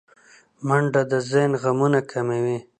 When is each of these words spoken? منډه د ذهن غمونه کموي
منډه 0.67 1.01
د 1.11 1.13
ذهن 1.29 1.51
غمونه 1.61 1.99
کموي 2.11 2.57